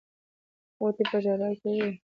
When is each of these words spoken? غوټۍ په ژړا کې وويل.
غوټۍ 0.79 1.03
په 1.11 1.17
ژړا 1.23 1.49
کې 1.59 1.67
وويل. 1.69 1.91